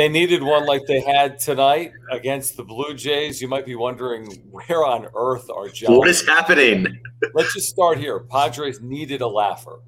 [0.00, 3.42] They needed one like they had tonight against the Blue Jays.
[3.42, 5.94] You might be wondering where on earth are John?
[5.94, 6.86] What is happening?
[7.34, 8.20] Let's just start here.
[8.20, 9.80] Padres needed a laugher.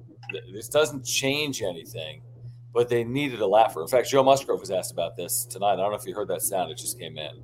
[0.53, 2.21] This doesn't change anything,
[2.75, 3.81] but they needed a laugher.
[3.81, 5.73] In fact, Joe Musgrove was asked about this tonight.
[5.73, 7.41] I don't know if you heard that sound, it just came in.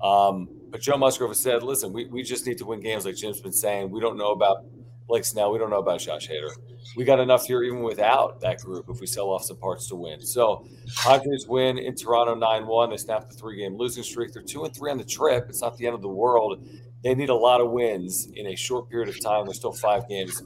[0.00, 3.40] Um, but Joe Musgrove said, listen, we, we just need to win games like Jim's
[3.40, 3.90] been saying.
[3.90, 4.64] We don't know about
[5.06, 5.52] Blake Snell.
[5.52, 6.50] We don't know about Josh Hader.
[6.96, 9.96] We got enough here even without that group if we sell off some parts to
[9.96, 10.20] win.
[10.20, 10.66] So
[11.02, 12.90] Padres win in Toronto 9-1.
[12.90, 14.32] They snap the three-game losing streak.
[14.32, 15.46] They're two and three on the trip.
[15.48, 16.66] It's not the end of the world.
[17.02, 19.44] They need a lot of wins in a short period of time.
[19.44, 20.40] There's still five games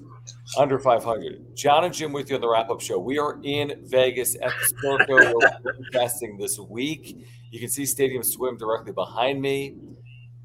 [0.57, 1.55] under 500.
[1.55, 2.99] John and Jim with you on the wrap-up show.
[2.99, 5.35] We are in Vegas at the Circa.
[5.35, 7.27] We're broadcasting this week.
[7.51, 9.77] You can see Stadium Swim directly behind me.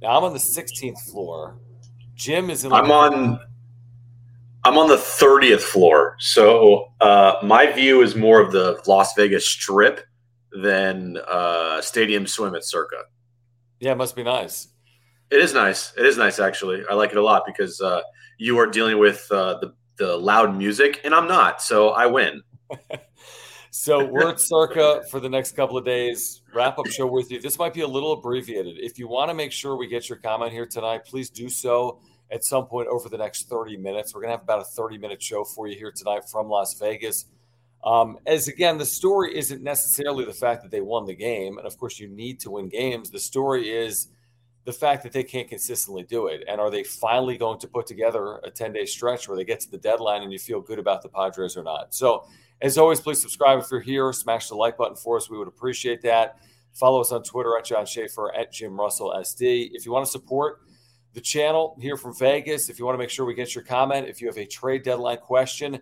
[0.02, 1.58] Now I'm on the 16th floor.
[2.16, 2.74] Jim is in.
[2.74, 3.40] I'm on.
[4.64, 9.48] I'm on the 30th floor, so uh, my view is more of the Las Vegas
[9.48, 10.02] Strip
[10.52, 12.98] than uh, Stadium Swim at Circa.
[13.80, 14.68] Yeah, it must be nice.
[15.32, 15.94] It is nice.
[15.98, 16.84] It is nice, actually.
[16.90, 18.02] I like it a lot because uh,
[18.38, 22.42] you are dealing with uh, the the loud music, and I'm not, so I win.
[23.72, 26.42] so we're at Circa for the next couple of days.
[26.54, 27.40] Wrap up show with you.
[27.40, 28.78] This might be a little abbreviated.
[28.80, 32.00] If you want to make sure we get your comment here tonight, please do so
[32.32, 34.14] at some point over the next 30 minutes.
[34.14, 36.74] We're going to have about a 30 minute show for you here tonight from Las
[36.80, 37.26] Vegas.
[37.84, 41.58] Um, as again, the story isn't necessarily the fact that they won the game.
[41.58, 43.10] And of course, you need to win games.
[43.10, 44.08] The story is
[44.66, 46.44] the fact that they can't consistently do it.
[46.48, 49.60] And are they finally going to put together a 10 day stretch where they get
[49.62, 51.94] to the deadline and you feel good about the Padres or not?
[51.94, 52.26] So,
[52.62, 54.14] as always, please subscribe if you're here.
[54.14, 55.32] Smash the like button for us.
[55.32, 56.38] We would appreciate that.
[56.74, 59.72] Follow us on Twitter at John Schaefer, at Jim Russell SD.
[59.74, 60.62] If you want to support
[61.14, 64.08] the channel here from Vegas, if you want to make sure we get your comment,
[64.08, 65.80] if you have a trade deadline question,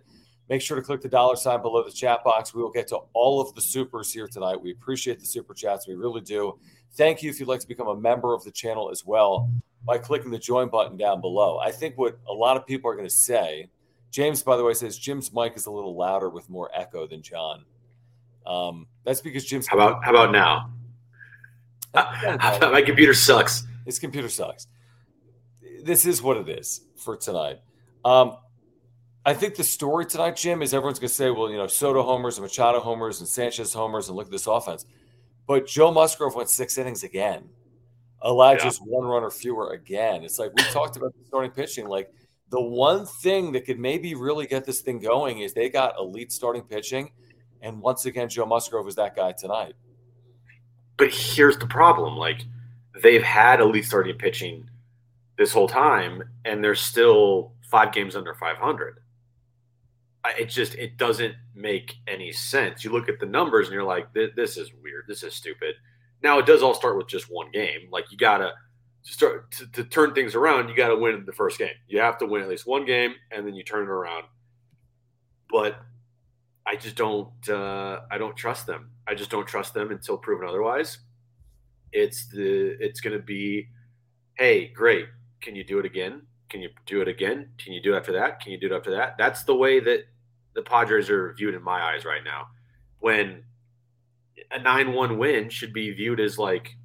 [0.48, 2.52] make sure to click the dollar sign below the chat box.
[2.52, 4.60] We will get to all of the supers here tonight.
[4.60, 5.86] We appreciate the super chats.
[5.86, 6.58] We really do.
[6.94, 9.48] Thank you if you'd like to become a member of the channel as well
[9.84, 11.58] by clicking the join button down below.
[11.58, 13.68] I think what a lot of people are going to say,
[14.10, 17.22] James, by the way, says Jim's mic is a little louder with more echo than
[17.22, 17.64] John.
[18.44, 19.68] Um, that's because Jim's.
[19.68, 20.72] How about how about now?
[21.94, 23.64] My computer sucks.
[23.86, 24.66] His computer sucks.
[25.90, 27.58] This is what it is for tonight.
[28.04, 28.36] Um,
[29.26, 32.04] I think the story tonight, Jim, is everyone's going to say, well, you know, Soto
[32.04, 34.86] homers and Machado homers and Sanchez homers, and look at this offense.
[35.48, 37.48] But Joe Musgrove went six innings again,
[38.22, 38.66] allowed yeah.
[38.66, 40.22] just one runner fewer again.
[40.22, 41.88] It's like we talked about the starting pitching.
[41.88, 42.14] Like
[42.50, 46.30] the one thing that could maybe really get this thing going is they got elite
[46.30, 47.10] starting pitching.
[47.62, 49.74] And once again, Joe Musgrove was that guy tonight.
[50.96, 52.44] But here's the problem like
[53.02, 54.69] they've had elite starting pitching
[55.40, 59.00] this whole time, and they're still five games under 500
[60.38, 62.84] it just it doesn't make any sense.
[62.84, 65.04] You look at the numbers and you're like, this is weird.
[65.08, 65.74] This is stupid.
[66.22, 67.88] Now it does all start with just one game.
[67.90, 68.52] Like you gotta
[69.04, 70.68] to start to, to turn things around.
[70.68, 71.70] You got to win the first game.
[71.88, 74.24] You have to win at least one game, and then you turn it around.
[75.50, 75.80] But
[76.66, 77.30] I just don't.
[77.48, 78.90] Uh, I don't trust them.
[79.08, 80.98] I just don't trust them until proven otherwise.
[81.92, 82.76] It's the.
[82.78, 83.68] It's going to be,
[84.34, 85.06] hey, great.
[85.40, 86.22] Can you do it again?
[86.48, 87.50] Can you do it again?
[87.58, 88.40] Can you do it after that?
[88.40, 89.16] Can you do it after that?
[89.16, 90.04] That's the way that
[90.54, 92.48] the Padres are viewed in my eyes right now.
[92.98, 93.44] When
[94.50, 96.76] a 9 1 win should be viewed as like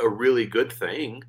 [0.00, 1.22] a really good thing.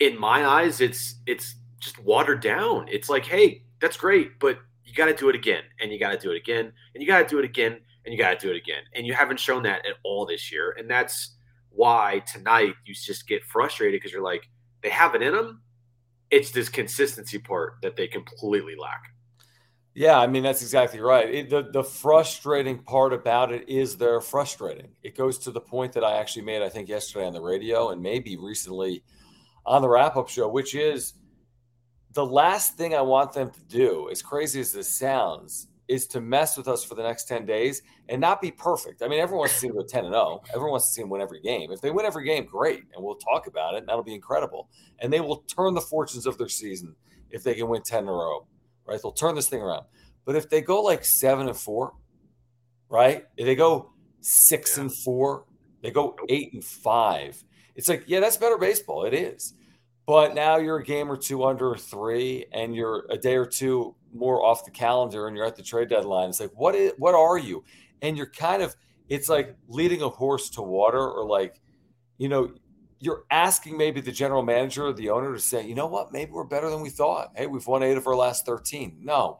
[0.00, 2.86] In my eyes, it's it's just watered down.
[2.88, 6.12] It's like, hey, that's great, but you got to do it again, and you got
[6.12, 8.46] to do it again, and you got to do it again, and you got to
[8.46, 11.36] do it again, and you haven't shown that at all this year, and that's
[11.70, 14.48] why tonight you just get frustrated because you're like,
[14.82, 15.62] they have it in them.
[16.30, 19.02] It's this consistency part that they completely lack.
[19.94, 21.28] Yeah, I mean that's exactly right.
[21.28, 24.90] It, the the frustrating part about it is they're frustrating.
[25.02, 27.90] It goes to the point that I actually made, I think, yesterday on the radio
[27.90, 29.02] and maybe recently
[29.66, 31.14] on the wrap up show, which is
[32.12, 36.20] the last thing I want them to do, as crazy as this sounds, is to
[36.20, 39.02] mess with us for the next 10 days and not be perfect.
[39.02, 40.42] I mean, everyone wants to see them go 10 and 0.
[40.50, 41.72] Everyone wants to see them win every game.
[41.72, 42.84] If they win every game, great.
[42.94, 43.78] And we'll talk about it.
[43.78, 44.68] And that'll be incredible.
[45.00, 46.94] And they will turn the fortunes of their season
[47.30, 48.46] if they can win 10 in a row,
[48.86, 49.00] right?
[49.02, 49.84] They'll turn this thing around.
[50.24, 51.94] But if they go like seven and four,
[52.90, 53.24] right?
[53.36, 55.44] If they go six and four,
[55.82, 57.42] they go eight and five.
[57.74, 59.04] It's like, yeah, that's better baseball.
[59.04, 59.54] It is.
[60.06, 63.94] But now you're a game or two under three, and you're a day or two
[64.14, 66.28] more off the calendar and you're at the trade deadline.
[66.28, 67.64] It's like, what is what are you?
[68.02, 68.74] And you're kind of
[69.08, 71.60] it's like leading a horse to water, or like,
[72.18, 72.52] you know,
[73.00, 76.32] you're asking maybe the general manager or the owner to say, you know what, maybe
[76.32, 77.32] we're better than we thought.
[77.36, 78.98] Hey, we've won eight of our last 13.
[79.00, 79.38] No.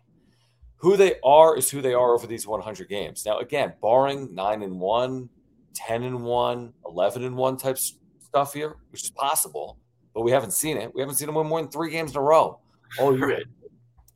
[0.77, 3.27] Who they are is who they are over these 100 games.
[3.27, 5.29] Now, again, barring nine and one,
[5.75, 9.77] 10 and one, 11 and one type stuff here, which is possible,
[10.15, 10.95] but we haven't seen it.
[10.95, 12.61] We haven't seen them win more than three games in a row
[13.01, 13.43] all year.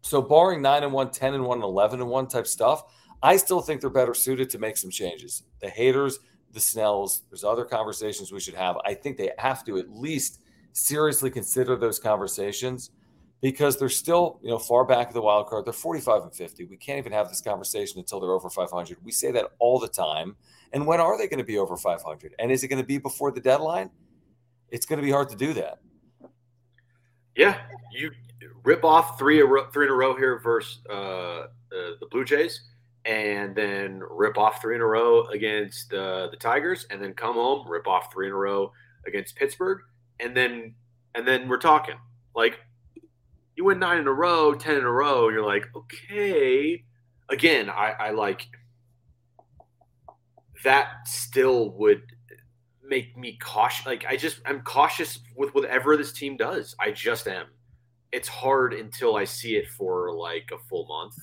[0.02, 2.84] So barring nine and one, 10 and one, 11 and one type stuff,
[3.22, 5.44] I still think they're better suited to make some changes.
[5.60, 6.14] The Haders,
[6.52, 8.76] the Snells, there's other conversations we should have.
[8.84, 10.40] I think they have to at least
[10.72, 12.90] seriously consider those conversations
[13.40, 15.64] because they're still, you know, far back of the wild card.
[15.64, 16.64] They're 45 and 50.
[16.64, 18.98] We can't even have this conversation until they're over 500.
[19.04, 20.36] We say that all the time.
[20.72, 22.34] And when are they going to be over 500?
[22.38, 23.90] And is it going to be before the deadline?
[24.70, 25.78] It's going to be hard to do that.
[27.36, 27.58] Yeah,
[27.92, 28.10] you
[28.64, 32.60] rip off three a three in a row here versus uh, uh, the Blue Jays,
[33.04, 37.34] and then rip off three in a row against uh, the Tigers, and then come
[37.34, 38.72] home, rip off three in a row
[39.06, 39.80] against Pittsburgh,
[40.20, 40.74] and then
[41.14, 41.96] and then we're talking
[42.34, 42.58] like
[43.56, 46.84] you win nine in a row, ten in a row, and you're like, okay.
[47.28, 48.46] Again, I, I like
[50.64, 51.06] that.
[51.06, 52.02] Still would
[52.84, 53.86] make me cautious.
[53.86, 56.74] Like I just I'm cautious with whatever this team does.
[56.78, 57.46] I just am
[58.12, 61.14] it's hard until I see it for like a full month,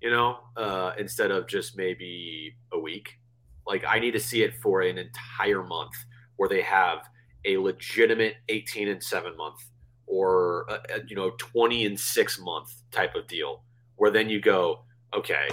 [0.00, 3.18] you know, uh, instead of just maybe a week.
[3.66, 5.92] Like I need to see it for an entire month
[6.36, 7.00] where they have
[7.44, 9.58] a legitimate 18 and 7 month
[10.06, 13.62] or a, a, you know 20 and 6 month type of deal
[13.96, 14.80] where then you go
[15.14, 15.48] okay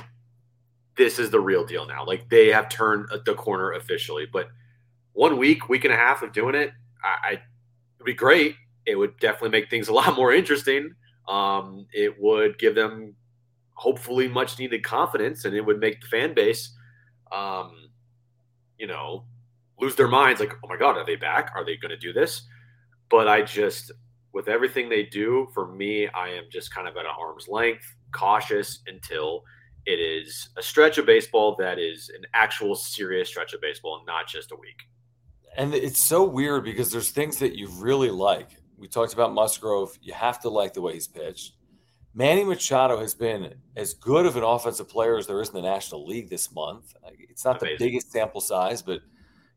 [0.98, 4.48] this is the real deal now like they have turned uh, the corner officially but
[5.14, 6.72] one week week and a half of doing it
[7.04, 8.56] I, I it'd be great
[8.88, 10.96] it would definitely make things a lot more interesting.
[11.28, 13.16] Um, it would give them
[13.74, 16.72] hopefully much needed confidence, and it would make the fan base,
[17.32, 17.90] um,
[18.80, 19.26] you know,
[19.80, 20.40] lose their minds.
[20.40, 21.52] Like, oh my god, are they back?
[21.54, 22.42] Are they going to do this?
[23.10, 23.92] But I just,
[24.34, 27.86] with everything they do, for me, I am just kind of at an arm's length,
[28.14, 29.44] cautious until
[29.86, 34.28] it is a stretch of baseball that is an actual serious stretch of baseball, not
[34.28, 34.80] just a week.
[35.56, 38.50] And it's so weird because there's things that you really like.
[38.78, 39.98] We talked about Musgrove.
[40.02, 41.54] You have to like the way he's pitched.
[42.14, 45.62] Manny Machado has been as good of an offensive player as there is in the
[45.62, 46.96] National League this month.
[47.30, 47.78] It's not Amazing.
[47.78, 49.02] the biggest sample size, but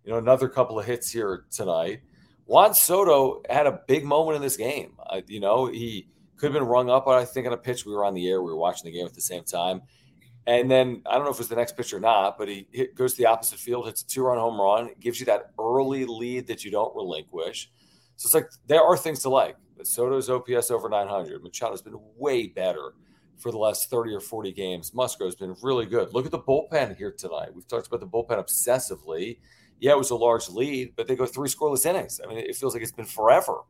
[0.04, 2.00] you know another couple of hits here tonight.
[2.46, 4.94] Juan Soto had a big moment in this game.
[5.08, 7.84] Uh, you know he could have been rung up, I think, on a pitch.
[7.86, 8.42] We were on the air.
[8.42, 9.82] We were watching the game at the same time.
[10.46, 12.66] And then I don't know if it was the next pitch or not, but he
[12.72, 15.52] hit, goes to the opposite field, hits a two run home run, gives you that
[15.58, 17.70] early lead that you don't relinquish.
[18.20, 19.56] So it's like there are things to like.
[19.78, 21.42] But Soto's OPS over 900.
[21.42, 22.92] Machado's been way better
[23.38, 24.92] for the last 30 or 40 games.
[24.92, 26.12] Musgrove's been really good.
[26.12, 27.54] Look at the bullpen here tonight.
[27.54, 29.38] We've talked about the bullpen obsessively.
[29.78, 32.20] Yeah, it was a large lead, but they go three scoreless innings.
[32.22, 33.62] I mean, it feels like it's been forever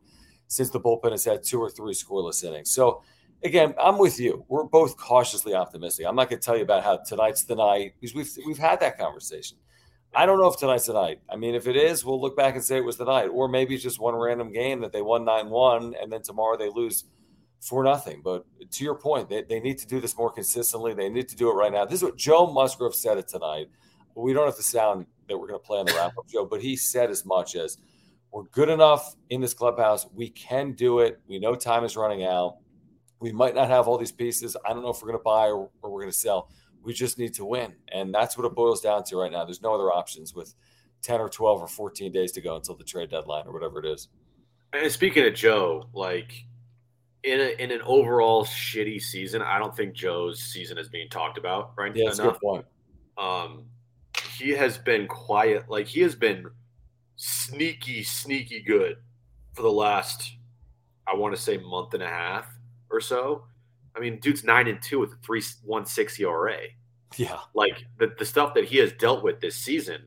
[0.47, 2.71] since the bullpen has had two or three scoreless innings.
[2.71, 3.03] So,
[3.45, 4.43] again, I'm with you.
[4.49, 6.05] We're both cautiously optimistic.
[6.05, 8.81] I'm not going to tell you about how tonight's the night because we've we've had
[8.81, 9.59] that conversation.
[10.13, 11.21] I don't know if tonight's the night.
[11.29, 13.47] I mean, if it is, we'll look back and say it was the night, or
[13.47, 16.69] maybe it's just one random game that they won nine one, and then tomorrow they
[16.69, 17.05] lose
[17.61, 18.21] for nothing.
[18.21, 20.93] But to your point, they, they need to do this more consistently.
[20.93, 21.85] They need to do it right now.
[21.85, 23.69] This is what Joe Musgrove said it tonight.
[24.15, 26.45] We don't have the sound that we're going to play on the wrap up show,
[26.45, 27.77] but he said as much as
[28.31, 30.07] we're good enough in this clubhouse.
[30.13, 31.21] We can do it.
[31.27, 32.57] We know time is running out.
[33.19, 34.57] We might not have all these pieces.
[34.65, 36.49] I don't know if we're going to buy or, or we're going to sell
[36.83, 37.73] we just need to win.
[37.91, 39.45] And that's what it boils down to right now.
[39.45, 40.53] There's no other options with
[41.03, 43.85] 10 or 12 or 14 days to go until the trade deadline or whatever it
[43.85, 44.07] is.
[44.73, 46.45] And speaking of Joe, like
[47.23, 51.37] in a, in an overall shitty season, I don't think Joe's season is being talked
[51.37, 52.39] about right yeah, that's enough.
[52.39, 52.65] good point.
[53.17, 53.65] Um,
[54.37, 55.69] he has been quiet.
[55.69, 56.45] Like he has been
[57.15, 58.97] sneaky, sneaky good
[59.53, 60.33] for the last
[61.07, 62.47] I want to say month and a half
[62.89, 63.43] or so.
[63.95, 66.57] I mean, dude's nine and two with a three one six ERA.
[67.17, 70.01] Yeah, like the the stuff that he has dealt with this season,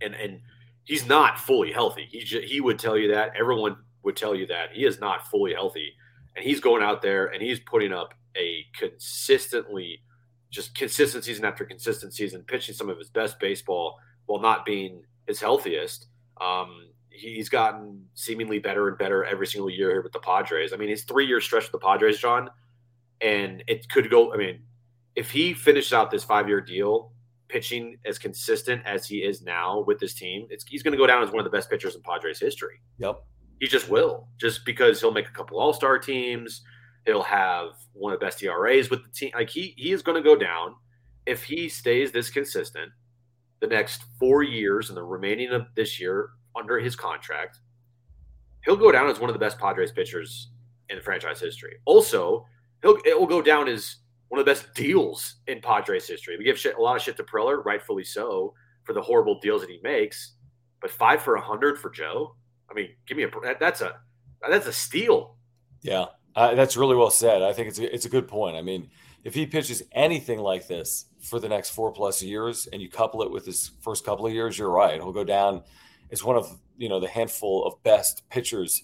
[0.00, 0.40] and and
[0.84, 2.06] he's not fully healthy.
[2.10, 3.32] He he would tell you that.
[3.38, 5.92] Everyone would tell you that he is not fully healthy,
[6.36, 10.00] and he's going out there and he's putting up a consistently,
[10.50, 15.02] just consistent season after consistent season, pitching some of his best baseball while not being
[15.26, 16.08] his healthiest.
[16.40, 20.72] Um, he's gotten seemingly better and better every single year here with the Padres.
[20.72, 22.50] I mean, his three year stretch with the Padres, John,
[23.22, 24.32] and it could go.
[24.32, 24.62] I mean,
[25.14, 27.12] if he finishes out this five year deal,
[27.48, 31.22] pitching as consistent as he is now with this team, he's going to go down
[31.22, 32.80] as one of the best pitchers in Padres history.
[32.98, 33.22] Yep.
[33.60, 36.62] He just will, just because he'll make a couple All Star teams.
[37.06, 39.30] He'll have one of the best ERAs with the team.
[39.34, 40.74] Like he he is going to go down
[41.26, 42.90] if he stays this consistent
[43.60, 47.60] the next four years and the remaining of this year under his contract.
[48.64, 50.50] He'll go down as one of the best Padres pitchers
[50.88, 51.76] in the franchise history.
[51.84, 52.44] Also,
[52.82, 53.96] he'll it will go down as
[54.28, 56.36] one of the best deals in Padres history.
[56.38, 59.60] We give shit, a lot of shit to Preller, rightfully so, for the horrible deals
[59.60, 60.36] that he makes.
[60.80, 62.34] But five for a hundred for Joe.
[62.70, 64.00] I mean, give me a that's a
[64.48, 65.36] that's a steal.
[65.82, 67.42] Yeah, uh, that's really well said.
[67.42, 68.56] I think it's a, it's a good point.
[68.56, 68.88] I mean,
[69.22, 73.22] if he pitches anything like this for the next four plus years, and you couple
[73.22, 74.94] it with his first couple of years, you're right.
[74.94, 75.62] He'll go down
[76.10, 78.82] as one of you know the handful of best pitchers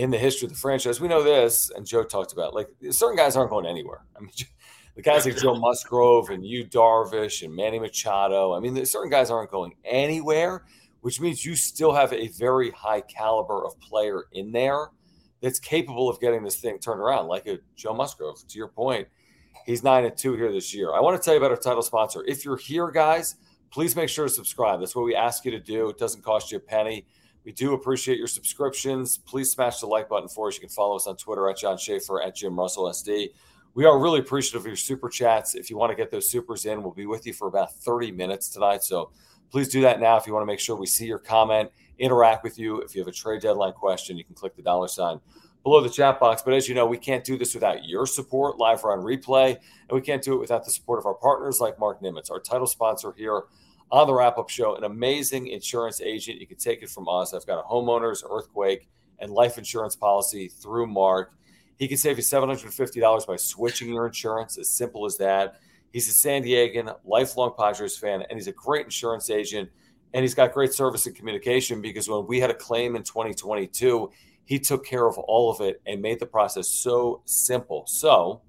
[0.00, 1.00] in the history of the franchise.
[1.00, 4.04] We know this, and Joe talked about like certain guys aren't going anywhere.
[4.16, 4.30] I mean,
[4.96, 8.54] the guys like Joe Musgrove and Yu Darvish and Manny Machado.
[8.54, 10.64] I mean, certain guys aren't going anywhere
[11.00, 14.88] which means you still have a very high caliber of player in there
[15.40, 18.46] that's capable of getting this thing turned around, like a Joe Musgrove.
[18.46, 19.08] To your point,
[19.64, 20.94] he's nine and two here this year.
[20.94, 22.24] I want to tell you about our title sponsor.
[22.26, 23.36] If you're here, guys,
[23.70, 24.80] please make sure to subscribe.
[24.80, 25.88] That's what we ask you to do.
[25.88, 27.06] It doesn't cost you a penny.
[27.44, 29.16] We do appreciate your subscriptions.
[29.16, 30.54] Please smash the like button for us.
[30.54, 33.30] You can follow us on Twitter at John Schaefer at Jim Russell SD.
[33.74, 35.54] We are really appreciative of your super chats.
[35.54, 38.12] If you want to get those supers in, we'll be with you for about 30
[38.12, 38.82] minutes tonight.
[38.82, 39.10] So
[39.50, 42.44] please do that now if you want to make sure we see your comment, interact
[42.44, 42.80] with you.
[42.80, 45.20] If you have a trade deadline question, you can click the dollar sign
[45.62, 46.42] below the chat box.
[46.42, 49.50] But as you know, we can't do this without your support live or on replay,
[49.50, 52.40] and we can't do it without the support of our partners like Marc Nimetz, our
[52.40, 53.44] title sponsor here
[53.92, 56.40] on the wrap up show, an amazing insurance agent.
[56.40, 57.34] You can take it from us.
[57.34, 61.32] I've got a homeowner's, earthquake, and life insurance policy through Marc.
[61.76, 65.60] He can save you $750 by switching your insurance, as simple as that.
[65.92, 69.68] He's a San Diegan, lifelong Padres fan, and he's a great insurance agent.
[70.12, 74.10] And he's got great service and communication because when we had a claim in 2022,
[74.44, 77.84] he took care of all of it and made the process so simple.
[77.86, 78.42] So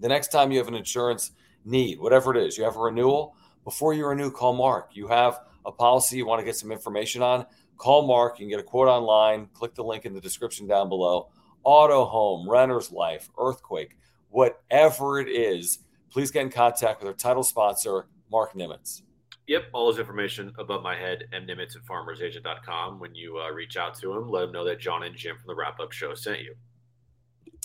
[0.00, 1.30] the next time you have an insurance
[1.64, 3.35] need, whatever it is, you have a renewal,
[3.66, 4.96] before you renew, call Marc.
[4.96, 7.44] You have a policy you want to get some information on,
[7.76, 8.38] call Marc.
[8.38, 9.48] You can get a quote online.
[9.52, 11.28] Click the link in the description down below.
[11.64, 13.98] Auto, home, renter's life, earthquake,
[14.30, 15.80] whatever it is
[16.16, 19.02] please get in contact with our title sponsor, Marc Nimetz.
[19.48, 22.98] Yep, all his information above my head, mnimetz at farmersagent.com.
[22.98, 25.46] When you uh, reach out to him, let him know that John and Jim from
[25.46, 26.54] the Wrap Up Show sent you.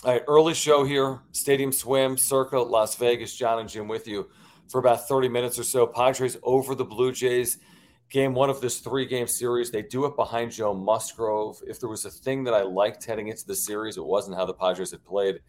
[0.04, 3.34] All right, early show here, Stadium Swim, Circa, Las Vegas.
[3.34, 4.28] John and Jim with you
[4.68, 5.86] for about 30 minutes or so.
[5.86, 7.58] Padres over the Blue Jays.
[8.10, 9.70] Game one of this three game series.
[9.70, 11.62] They do it behind Joe Musgrove.
[11.66, 14.44] If there was a thing that I liked heading into the series, it wasn't how
[14.44, 15.40] the Padres had played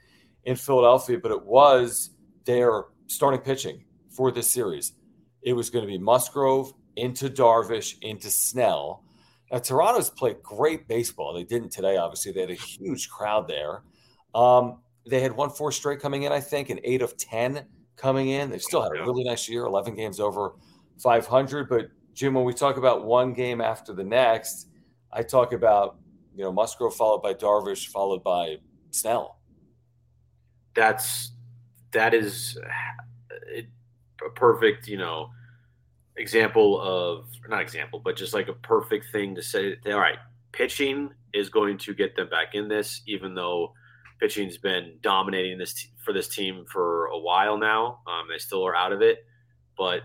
[0.45, 2.11] in Philadelphia, but it was
[2.45, 4.93] their starting pitching for this series.
[5.41, 9.03] It was going to be Musgrove into Darvish into Snell.
[9.51, 11.33] Now, Toronto's played great baseball.
[11.33, 12.31] They didn't today, obviously.
[12.31, 13.83] They had a huge crowd there.
[14.33, 17.65] Um, they had won four straight coming in, I think, and eight of 10
[17.95, 18.49] coming in.
[18.49, 20.55] They still had a really nice year, 11 games over
[21.01, 21.69] 500.
[21.69, 24.67] But, Jim, when we talk about one game after the next,
[25.11, 25.97] I talk about,
[26.35, 28.57] you know, Musgrove followed by Darvish, followed by
[28.91, 29.39] Snell.
[30.75, 31.31] That's
[31.91, 32.57] that is
[33.55, 35.29] a perfect, you know,
[36.17, 39.77] example of not example, but just like a perfect thing to say.
[39.85, 40.17] All right,
[40.51, 43.73] pitching is going to get them back in this, even though
[44.23, 47.99] pitching's been dominating this t- for this team for a while now.
[48.07, 49.25] Um, they still are out of it,
[49.77, 50.03] but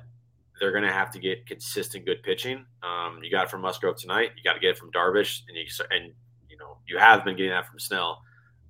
[0.58, 2.66] they're going to have to get consistent good pitching.
[2.82, 4.32] Um, you got it from Musgrove tonight.
[4.36, 6.12] You got to get it from Darvish, and you and
[6.50, 8.20] you know you have been getting that from Snell.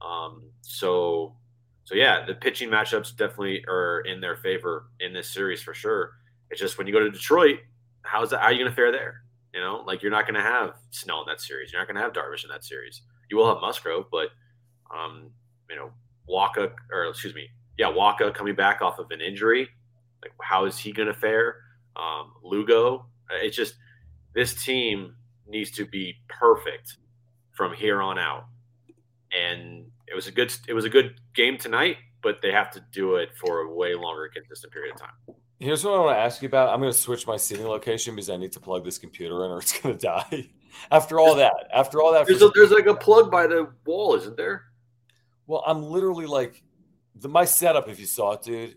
[0.06, 1.34] Um, so
[1.84, 6.12] so yeah, the pitching matchups definitely are in their favor in this series for sure.
[6.50, 7.60] It's just when you go to Detroit,
[8.02, 8.40] how's that?
[8.40, 9.22] How are you going to fare there?
[9.54, 11.72] You know, like you're not going to have Snell in that series.
[11.72, 13.00] You're not going to have Darvish in that series.
[13.30, 14.28] You will have Musgrove, but
[14.94, 15.30] um,
[15.70, 15.90] you know,
[16.28, 19.68] Wacha or excuse me, yeah, Wacha coming back off of an injury.
[20.22, 21.56] Like, how is he going to fare?
[21.96, 23.06] Um, Lugo.
[23.30, 23.74] It's just
[24.34, 25.14] this team
[25.46, 26.96] needs to be perfect
[27.52, 28.46] from here on out,
[29.32, 32.84] and it was a good it was a good game tonight, but they have to
[32.92, 35.36] do it for a way longer, consistent period of time.
[35.60, 36.68] Here's what I want to ask you about.
[36.68, 39.50] I'm going to switch my seating location because I need to plug this computer in,
[39.50, 40.48] or it's going to die.
[40.90, 44.14] after all that, after all that, there's, a, there's like a plug by the wall,
[44.14, 44.67] isn't there?
[45.48, 46.62] Well, I'm literally like
[47.16, 47.88] the, my setup.
[47.88, 48.76] If you saw it, dude,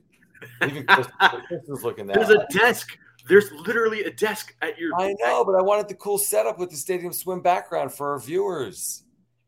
[0.65, 1.07] even Chris,
[1.47, 2.15] Chris was looking at.
[2.15, 2.97] There's a desk.
[3.27, 4.91] There's literally a desk at your.
[4.97, 8.19] I know, but I wanted the cool setup with the stadium swim background for our
[8.19, 9.03] viewers.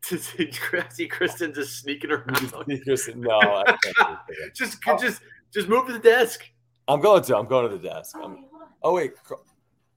[0.07, 0.51] To see,
[0.91, 2.51] see Kristen just sneaking around.
[2.83, 3.77] Kristen, no, I
[4.53, 4.97] just oh.
[4.97, 5.21] just
[5.53, 6.43] just move to the desk.
[6.89, 7.37] I'm going to.
[7.37, 8.17] I'm going to the desk.
[8.21, 9.13] I'm, oh, oh wait.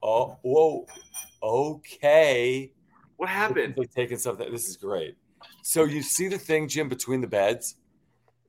[0.00, 0.86] Oh whoa.
[1.42, 2.70] Okay.
[3.16, 3.74] What happened?
[3.76, 4.48] Like taking something.
[4.52, 5.16] This is great.
[5.66, 7.74] So you see the thing, Jim, between the beds,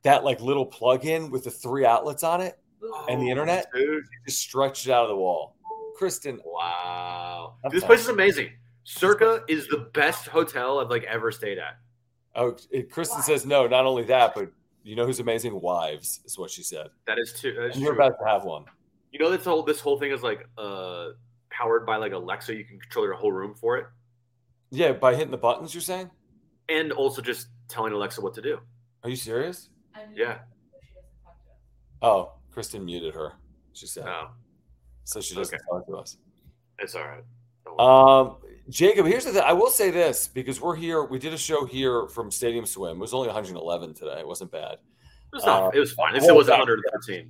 [0.04, 3.66] that like little plug-in with the three outlets on it oh, and the oh, internet.
[3.74, 4.04] Dude.
[4.28, 5.56] just stretched it out of the wall.
[5.96, 6.40] Kristen.
[6.46, 7.56] Wow.
[7.72, 8.52] this place is amazing.
[8.84, 11.80] Circa is the best hotel I've like ever stayed at.
[12.36, 13.24] Oh, it, Kristen wow.
[13.24, 13.66] says no.
[13.66, 14.52] Not only that, but
[14.84, 15.60] you know who's amazing?
[15.60, 16.86] Wives is what she said.
[17.08, 17.52] That is too.
[17.54, 18.66] That is you're about to have one.
[19.12, 21.08] You know this whole this whole thing is like uh
[21.50, 22.56] powered by like Alexa.
[22.56, 23.88] You can control your whole room for it.
[24.70, 25.74] Yeah, by hitting the buttons.
[25.74, 26.12] You're saying.
[26.70, 28.60] And also just telling Alexa what to do.
[29.04, 29.70] Are you serious?
[30.14, 30.40] Yeah.
[32.02, 33.34] Oh, Kristen muted her.
[33.74, 34.06] She said.
[34.08, 34.30] Oh.
[35.04, 35.64] So she doesn't okay.
[35.70, 36.18] talk to us.
[36.80, 37.24] It's all right.
[37.80, 38.38] Um,
[38.70, 39.44] Jacob, here's the thing.
[39.44, 41.04] I will say this because we're here.
[41.04, 42.98] We did a show here from Stadium Swim.
[42.98, 44.20] It was only 111 today.
[44.20, 44.74] It wasn't bad.
[44.74, 45.64] It was not.
[45.64, 46.16] Uh, it was fine.
[46.16, 47.30] If it was 113.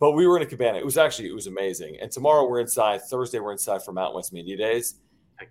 [0.00, 0.78] But we were in a cabana.
[0.78, 1.96] It was actually it was amazing.
[2.00, 3.02] And tomorrow we're inside.
[3.02, 4.96] Thursday we're inside for Mountain West Media Days.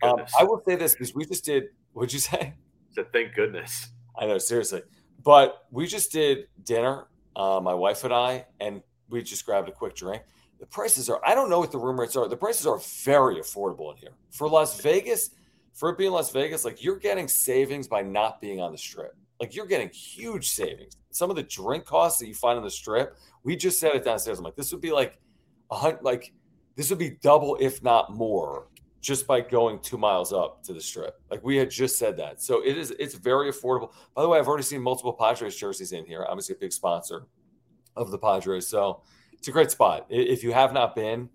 [0.02, 1.66] Um, I will say this because we just did.
[1.94, 2.54] What'd you say?
[2.94, 4.82] Said, "Thank goodness." I know, seriously.
[5.24, 9.72] But we just did dinner, uh, my wife and I, and we just grabbed a
[9.72, 10.24] quick drink.
[10.60, 12.28] The prices are, I don't know what the room rates are.
[12.28, 14.12] The prices are very affordable in here.
[14.32, 15.32] For Las Vegas,
[15.74, 19.16] for it being Las Vegas, like you're getting savings by not being on the strip.
[19.40, 20.98] Like you're getting huge savings.
[21.12, 24.04] Some of the drink costs that you find on the strip, we just said it
[24.04, 24.38] downstairs.
[24.38, 25.20] I'm like, this would be like
[25.70, 26.34] a hundred, like
[26.76, 28.68] this would be double, if not more,
[29.04, 31.20] just by going two miles up to the strip.
[31.30, 32.42] Like we had just said that.
[32.42, 33.92] So it is it's very affordable.
[34.16, 36.26] By the way, I've already seen multiple Padres jerseys in here.
[36.28, 37.28] Obviously a big sponsor
[37.98, 38.66] of the Padres.
[38.66, 40.06] So it's a great spot.
[40.10, 41.30] If you have not been,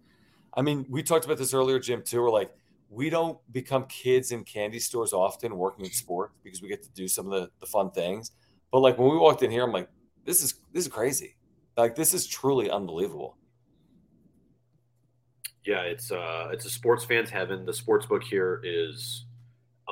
[0.55, 2.23] I mean, we talked about this earlier, Jim, too.
[2.23, 2.51] We're like,
[2.89, 6.91] we don't become kids in candy stores often working in sports because we get to
[6.93, 8.33] do some of the, the fun things.
[8.73, 9.91] But like when we walked in here, I'm like,
[10.25, 11.37] this is this is crazy.
[11.77, 13.37] Like this is truly unbelievable
[15.69, 17.67] yeah, it's uh it's a sports fan's heaven.
[17.67, 19.27] The sports book here is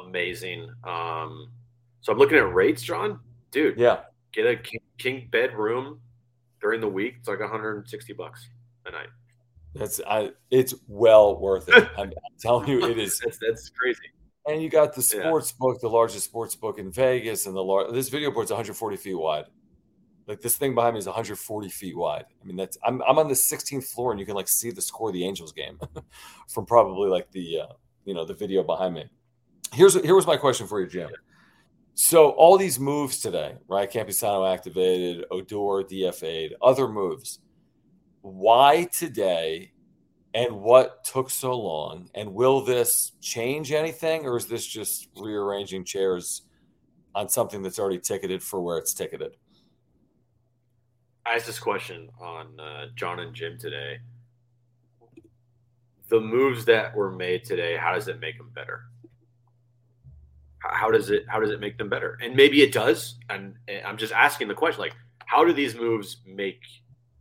[0.02, 0.70] amazing.
[0.84, 1.50] Um,
[2.00, 3.20] so I'm looking at rates, John.
[3.50, 4.00] Dude, yeah,
[4.32, 6.00] get a king, king bedroom
[6.62, 7.16] during the week.
[7.18, 8.48] It's like 160 bucks
[8.86, 9.08] a night.
[9.74, 10.30] That's I.
[10.50, 11.86] It's well worth it.
[11.98, 13.18] I'm, I'm telling you, it is.
[13.18, 14.00] that's that's crazy.
[14.48, 15.58] And you got the sports yeah.
[15.60, 17.92] book, the largest sports book in Vegas, and the large.
[17.92, 19.44] this video board's 140 feet wide.
[20.26, 22.24] Like this thing behind me is 140 feet wide.
[22.42, 24.82] I mean, that's I'm I'm on the 16th floor, and you can like see the
[24.82, 25.78] score of the Angels game
[26.48, 27.72] from probably like the uh,
[28.04, 29.04] you know the video behind me.
[29.72, 31.10] Here's here was my question for you, Jim.
[31.94, 33.90] So all these moves today, right?
[33.90, 37.38] Campusano activated, Odor DFA'd, other moves.
[38.20, 39.72] Why today?
[40.34, 42.10] And what took so long?
[42.14, 46.42] And will this change anything, or is this just rearranging chairs
[47.14, 49.36] on something that's already ticketed for where it's ticketed?
[51.26, 53.98] I asked this question on uh, John and Jim today.
[56.08, 58.82] The moves that were made today, how does it make them better?
[60.58, 62.16] How does it how does it make them better?
[62.22, 63.16] And maybe it does.
[63.28, 64.94] And I'm just asking the question, like,
[65.26, 66.60] how do these moves make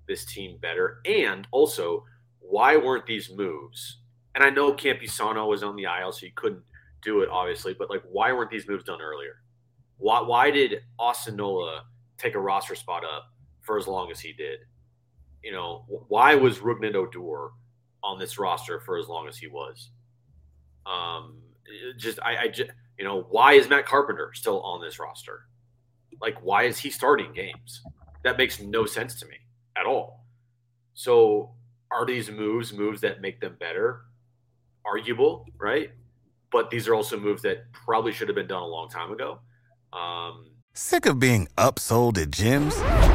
[0.08, 1.00] this team better?
[1.06, 2.06] And also,
[2.39, 4.02] why weren't these moves?
[4.36, 6.63] And I know Campusano was on the IL, so he couldn't
[7.02, 7.74] do it, obviously.
[7.74, 9.41] But like, why weren't these moves done earlier?
[9.98, 11.86] Why why did Austin Nola
[12.20, 13.32] take a roster spot up
[13.65, 14.60] for as long as he did.
[15.43, 17.51] You know, why was Rougned Odor
[18.04, 19.91] on this roster for as long as he was?
[20.86, 21.41] Um,
[21.97, 25.47] just I, I just you know why is Matt Carpenter still on this roster?
[26.21, 27.82] Like why is he starting games?
[28.23, 29.38] That makes no sense to me
[29.78, 30.25] at all.
[30.93, 31.51] So
[31.91, 34.01] are these moves moves that make them better?
[34.86, 35.91] Arguable, right?
[36.51, 39.39] But these are also moves that probably should have been done a long time ago.
[39.91, 43.14] Um, Sick of being upsold at gyms?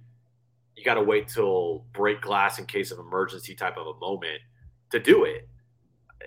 [0.81, 4.39] you got to wait till break glass in case of emergency type of a moment
[4.89, 5.47] to do it.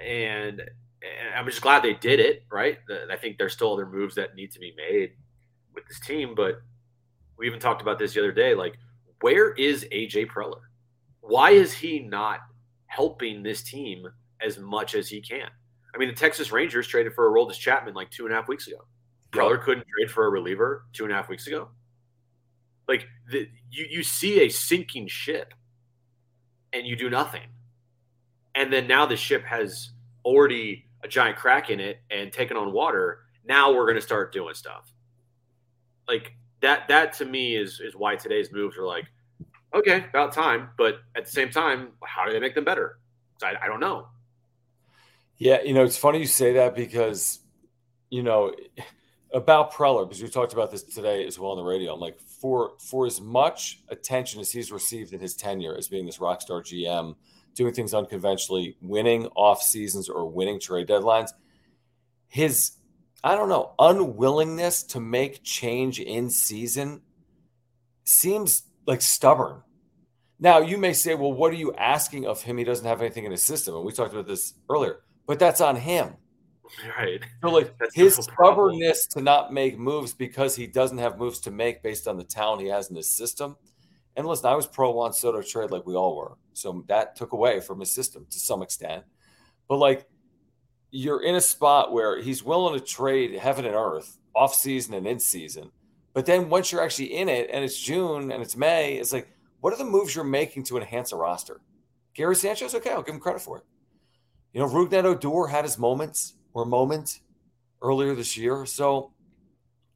[0.00, 2.44] And, and I'm just glad they did it.
[2.50, 2.78] Right.
[3.10, 5.10] I think there's still other moves that need to be made
[5.74, 6.60] with this team, but
[7.36, 8.54] we even talked about this the other day.
[8.54, 8.76] Like,
[9.20, 10.60] where is AJ Preller?
[11.20, 12.40] Why is he not
[12.86, 14.06] helping this team
[14.40, 15.48] as much as he can?
[15.94, 18.48] I mean, the Texas Rangers traded for a Aroldis Chapman like two and a half
[18.48, 18.86] weeks ago.
[19.32, 21.68] Preller couldn't trade for a reliever two and a half weeks ago.
[22.86, 25.54] Like the, you, you see a sinking ship,
[26.72, 27.48] and you do nothing,
[28.54, 29.90] and then now the ship has
[30.24, 33.20] already a giant crack in it and taken on water.
[33.46, 34.90] Now we're going to start doing stuff.
[36.08, 36.88] Like that.
[36.88, 39.04] That to me is is why today's moves are like,
[39.74, 40.70] okay, about time.
[40.78, 42.98] But at the same time, how do they make them better?
[43.42, 44.08] I, I don't know.
[45.36, 47.40] Yeah, you know, it's funny you say that because,
[48.08, 48.54] you know,
[49.32, 51.92] about Preller, because we talked about this today as well on the radio.
[51.92, 56.04] I'm like, for for as much attention as he's received in his tenure as being
[56.04, 57.14] this rock star GM,
[57.54, 61.30] doing things unconventionally, winning off seasons or winning trade deadlines,
[62.28, 62.72] his
[63.24, 67.00] I don't know unwillingness to make change in season
[68.04, 69.62] seems like stubborn.
[70.38, 72.58] Now you may say, well, what are you asking of him?
[72.58, 75.60] He doesn't have anything in his system, and we talked about this earlier but that's
[75.60, 76.14] on him.
[76.98, 77.20] Right.
[77.42, 81.50] So like that's his stubbornness to not make moves because he doesn't have moves to
[81.50, 83.56] make based on the talent he has in his system.
[84.16, 86.36] And listen, I was pro Juan Soto trade like we all were.
[86.52, 89.04] So that took away from his system to some extent.
[89.68, 90.06] But like
[90.90, 95.06] you're in a spot where he's willing to trade heaven and earth off season and
[95.06, 95.70] in season.
[96.12, 99.28] But then once you're actually in it and it's June and it's May, it's like,
[99.60, 101.60] what are the moves you're making to enhance a roster?
[102.14, 103.64] Gary Sanchez, okay, I'll give him credit for it.
[104.52, 107.20] You know, Rougned Odor had his moments or moment
[107.82, 108.64] earlier this year.
[108.64, 109.12] So,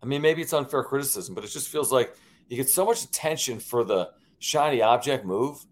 [0.03, 2.15] I mean, maybe it's unfair criticism, but it just feels like
[2.49, 5.65] you get so much attention for the shiny object move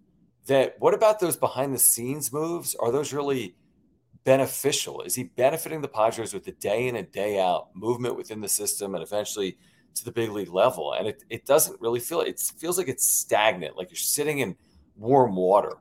[0.46, 2.74] that what about those behind the scenes moves?
[2.76, 3.56] Are those really
[4.24, 5.02] beneficial?
[5.02, 8.48] Is he benefiting the Padres with the day in and day out movement within the
[8.48, 9.58] system and eventually
[9.94, 10.92] to the big league level?
[10.92, 14.56] And it, it doesn't really feel it feels like it's stagnant, like you're sitting in
[14.96, 15.78] warm water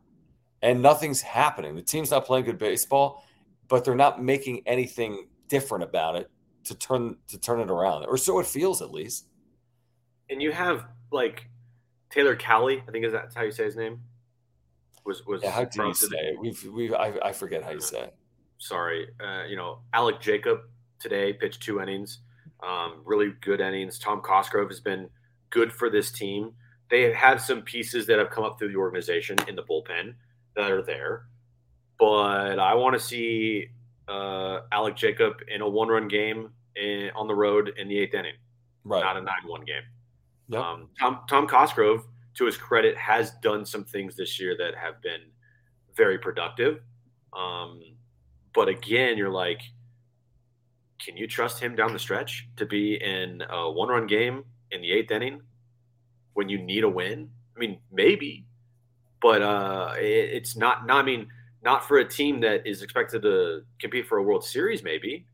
[0.61, 1.75] and nothing's happening.
[1.75, 3.23] The team's not playing good baseball,
[3.67, 6.29] but they're not making anything different about it
[6.65, 9.27] to turn to turn it around, or so it feels at least.
[10.29, 11.47] And you have like
[12.09, 14.01] Taylor Cali, I think is that how you say his name?
[15.05, 16.39] Was was yeah, how do you say it?
[16.39, 18.15] We've we I, I forget how you say it.
[18.57, 20.61] Sorry, uh, you know Alek Jacob
[20.99, 22.19] today pitched two innings,
[22.63, 23.99] um, really good innings.
[23.99, 25.09] Tom Cosgrove has been
[25.51, 26.53] good for this team.
[26.89, 30.15] They have had some pieces that have come up through the organization in the bullpen
[30.55, 31.25] that are there.
[31.99, 33.69] But I want to see
[34.07, 38.13] uh, Alek Jacob in a one run game in, on the road in the eighth
[38.13, 38.35] inning,
[38.83, 39.03] right.
[39.03, 39.83] not a 9 1 game.
[40.49, 40.61] Yep.
[40.61, 42.05] Um, Tom, Tom Cosgrove,
[42.35, 45.21] to his credit, has done some things this year that have been
[45.95, 46.81] very productive.
[47.33, 47.81] Um,
[48.53, 49.61] but again, you're like,
[51.03, 54.81] can you trust him down the stretch to be in a one run game in
[54.81, 55.41] the eighth inning
[56.33, 57.29] when you need a win?
[57.55, 58.45] I mean, maybe,
[59.21, 60.03] but uh, it,
[60.33, 61.03] it's not, not.
[61.03, 61.27] I mean,
[61.65, 65.25] not for a team that is expected to compete for a World Series, maybe.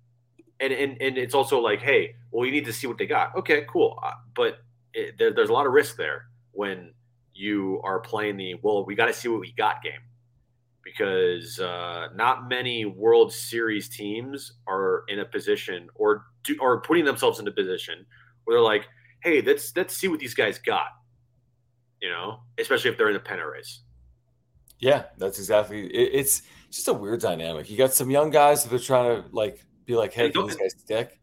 [0.60, 3.36] And and and it's also like, hey, well, you need to see what they got.
[3.36, 4.60] Okay, cool, uh, but
[4.94, 6.94] it, there, there's a lot of risk there when
[7.34, 8.86] you are playing the well.
[8.86, 10.02] We got to see what we got game
[10.84, 17.06] because uh, not many World Series teams are in a position or do, or putting
[17.06, 18.06] themselves in a position
[18.44, 18.88] where they're like,
[19.24, 20.88] hey, let's let's see what these guys got
[22.02, 23.82] you know, especially if they're in a pennant race.
[24.82, 25.86] Yeah, that's exactly.
[25.86, 26.41] It, it's
[26.72, 27.70] just a weird dynamic.
[27.70, 30.56] You got some young guys that are trying to like be like, "Hey, can these
[30.56, 31.20] guys stick?"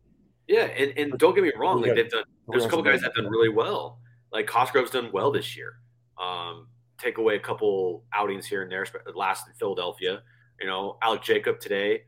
[0.46, 1.82] Yeah, and, and don't get me wrong.
[1.82, 2.24] Like they've done.
[2.48, 3.98] There's a couple guys that have done really well.
[4.32, 5.74] Like Cosgrove's done well this year.
[6.18, 6.68] Um,
[6.98, 8.86] take away a couple outings here and there.
[9.14, 10.22] Last in Philadelphia,
[10.60, 12.02] you know, Alek Jacob today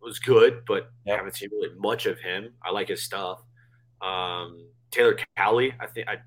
[0.00, 1.14] was good, but yep.
[1.14, 2.52] I haven't seen really much of him.
[2.62, 3.40] I like his stuff.
[4.02, 6.18] Um, Taylor Cali, I think I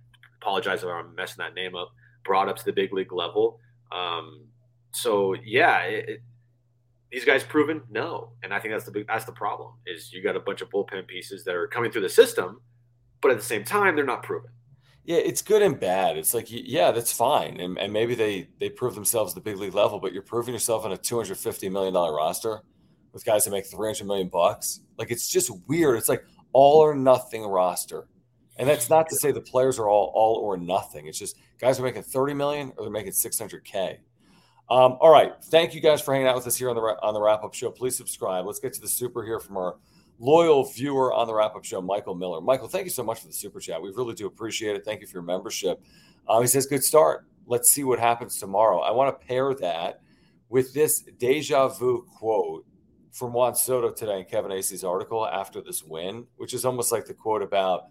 [0.42, 1.92] apologize if I'm messing that name up,
[2.26, 3.60] brought up to the big league level.
[3.92, 4.46] Um,
[4.92, 6.22] so yeah, it, it,
[7.12, 10.22] these guys proven no, and I think that's the big, that's the problem is you
[10.22, 12.62] got a bunch of bullpen pieces that are coming through the system,
[13.22, 14.52] but at the same time they're not proven.
[15.06, 16.18] Yeah, it's good and bad.
[16.18, 19.58] It's like yeah, that's fine, and, and maybe they they prove themselves at the big
[19.58, 22.62] league level, but you're proving yourself on a 250 million dollar roster
[23.14, 24.82] with guys that make 300 million bucks.
[24.98, 25.98] Like it's just weird.
[25.98, 28.08] It's like all or nothing roster
[28.58, 31.08] and that's not to say the players are all all or nothing.
[31.08, 33.98] It's just guys are making 30 million or they're making 600k.
[34.70, 37.14] Um, all right, thank you guys for hanging out with us here on the on
[37.14, 37.72] the wrap up show.
[37.72, 38.46] Please subscribe.
[38.46, 39.78] Let's get to the super here from our
[40.20, 42.42] loyal viewer on the wrap up show, Michael Miller.
[42.42, 43.82] Michael, thank you so much for the super chat.
[43.82, 44.84] We really do appreciate it.
[44.84, 45.82] Thank you for your membership.
[46.28, 47.26] Uh, he says, Good start.
[47.46, 48.80] Let's see what happens tomorrow.
[48.80, 50.02] I want to pair that
[50.50, 52.66] with this deja vu quote
[53.12, 57.06] from Juan Soto today in Kevin Acee's article after this win, which is almost like
[57.06, 57.86] the quote about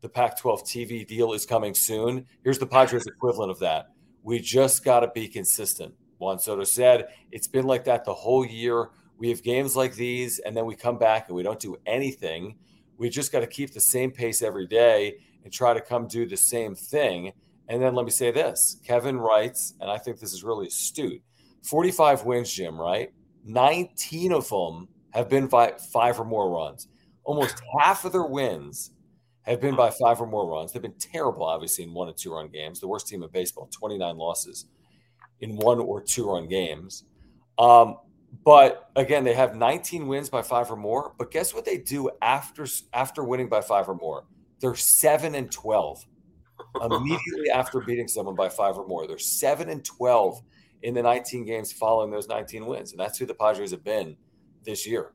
[0.00, 2.26] the Pac 12 TV deal is coming soon.
[2.42, 3.90] Here's the Padres equivalent of that.
[4.22, 5.94] We just got to be consistent.
[6.18, 8.90] Juan Soto said, It's been like that the whole year.
[9.18, 12.56] We have games like these, and then we come back and we don't do anything.
[12.96, 16.26] We just got to keep the same pace every day and try to come do
[16.26, 17.32] the same thing.
[17.68, 21.22] And then let me say this Kevin writes, and I think this is really astute
[21.62, 23.12] 45 wins, Jim, right?
[23.44, 26.88] 19 of them have been by five or more runs.
[27.24, 28.92] Almost half of their wins
[29.50, 30.72] have been by five or more runs.
[30.72, 32.80] They've been terrible, obviously, in one and two run games.
[32.80, 34.66] The worst team in baseball, 29 losses
[35.40, 37.04] in one or two run games.
[37.58, 37.96] Um,
[38.44, 41.14] but again, they have 19 wins by five or more.
[41.18, 44.24] But guess what they do after after winning by five or more?
[44.60, 46.04] They're seven and 12
[46.82, 49.06] immediately after beating someone by five or more.
[49.06, 50.40] They're seven and 12
[50.82, 52.92] in the 19 games following those 19 wins.
[52.92, 54.16] And that's who the Padres have been
[54.64, 55.12] this year.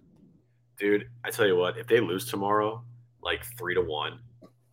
[0.77, 2.83] Dude, I tell you what, if they lose tomorrow,
[3.25, 4.19] like three to one.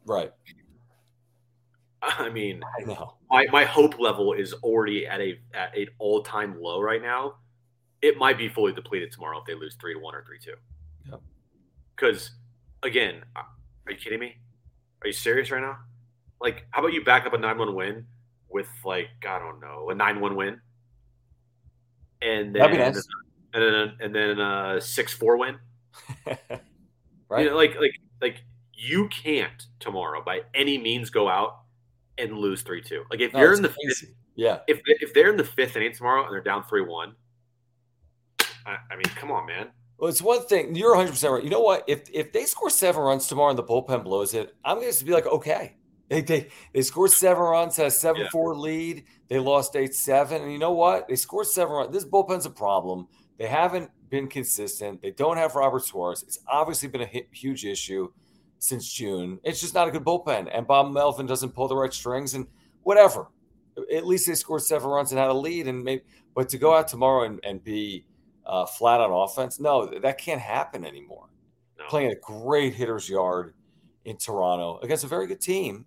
[0.06, 0.30] Right.
[2.02, 3.14] I mean, I know.
[3.30, 7.36] My, my hope level is already at a at an all time low right now.
[8.02, 10.54] It might be fully depleted tomorrow if they lose three to one or three two.
[11.08, 11.20] Yep.
[11.96, 12.32] Because
[12.82, 13.46] again, are
[13.88, 14.36] you kidding me?
[15.02, 15.78] Are you serious right now?
[16.40, 18.06] Like, how about you back up a nine one win
[18.50, 20.60] with like I don't know a nine one win,
[22.20, 23.06] and then nice.
[23.54, 25.58] and then and then a six four win.
[27.28, 27.44] right.
[27.44, 31.58] You know, like like like you can't tomorrow by any means go out
[32.18, 33.04] and lose three two.
[33.10, 34.06] Like if No, you're in the crazy.
[34.06, 34.60] fifth, Yeah.
[34.68, 37.14] if if they're in the fifth inning tomorrow and they're down three one,
[38.66, 39.68] I, I mean, come on, man.
[39.98, 40.74] Well, it's one thing.
[40.74, 41.44] You're 100 percent right.
[41.44, 41.84] You know what?
[41.86, 45.04] If if they score seven runs tomorrow and the bullpen blows it, I'm going to
[45.04, 45.76] be like, okay.
[46.08, 49.04] They they, they scored seven runs, had a seven four lead.
[49.28, 51.08] They lost eight seven, and you know what?
[51.08, 51.92] They scored seven runs.
[51.92, 53.08] This bullpen's a problem.
[53.38, 55.00] They haven't been consistent.
[55.00, 56.22] They don't have Robert Suarez.
[56.22, 58.12] It's obviously been a huge issue
[58.58, 59.40] since June.
[59.42, 62.46] It's just not a good bullpen, and Bob Melvin doesn't pull the right strings, and
[62.82, 63.28] whatever.
[63.90, 66.02] At least they scored seven runs and had a lead, and maybe.
[66.34, 68.04] But to go out tomorrow and, and be
[68.44, 71.30] uh, flat on offense, no, that can't happen anymore.
[71.78, 71.86] No.
[71.88, 73.54] Playing a great hitter's yard
[74.04, 75.86] in Toronto against a very good team.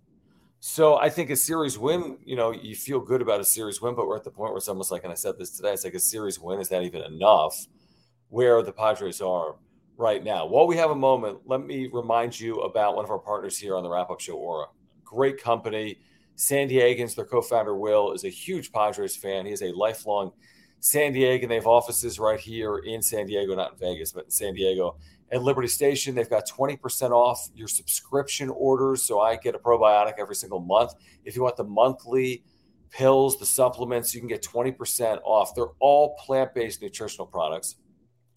[0.58, 3.94] So I think a series win, you know, you feel good about a series win,
[3.94, 5.84] but we're at the point where it's almost like, and I said this today, it's
[5.84, 7.68] like a series win is that even enough
[8.28, 9.56] where the Padres are
[9.96, 10.46] right now.
[10.46, 13.76] While we have a moment, let me remind you about one of our partners here
[13.76, 14.66] on the wrap up show, Ora.
[15.04, 15.98] Great company.
[16.34, 19.46] San Diegans, their co founder, Will, is a huge Padres fan.
[19.46, 20.32] He is a lifelong
[20.80, 21.48] San Diego.
[21.48, 24.96] They have offices right here in San Diego, not in Vegas, but in San Diego.
[25.32, 29.02] At Liberty Station, they've got 20% off your subscription orders.
[29.02, 30.92] So I get a probiotic every single month.
[31.24, 32.44] If you want the monthly
[32.90, 35.54] pills, the supplements, you can get 20% off.
[35.54, 37.76] They're all plant based nutritional products,